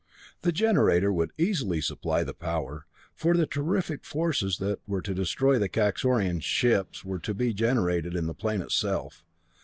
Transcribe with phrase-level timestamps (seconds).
[0.41, 5.59] The generator would easily supply the power, for the terrific forces that were to destroy
[5.59, 9.23] the Kaxorian ships were to be generated in the plane itself.